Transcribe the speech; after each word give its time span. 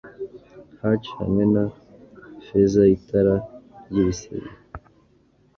Hatchd 0.81 1.11
hamwe 1.19 1.43
na 1.53 1.63
fezaitara 2.45 3.35
ryibisimba 3.87 4.51